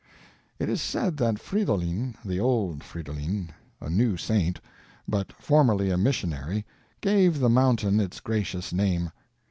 [0.57, 4.59] It is said the Fridolin (the old Fridolin), a new saint,
[5.07, 6.65] but formerly a missionary,
[7.01, 9.11] gave the mountain its gracious name.